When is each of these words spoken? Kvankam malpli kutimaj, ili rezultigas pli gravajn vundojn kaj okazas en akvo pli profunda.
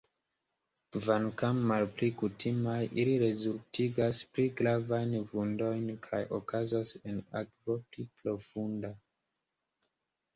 Kvankam 0.95 1.57
malpli 1.71 2.07
kutimaj, 2.21 2.77
ili 3.03 3.11
rezultigas 3.23 4.21
pli 4.37 4.45
gravajn 4.61 5.13
vundojn 5.33 5.83
kaj 6.07 6.23
okazas 6.39 6.95
en 7.13 7.21
akvo 7.43 7.77
pli 7.91 8.07
profunda. 8.23 8.91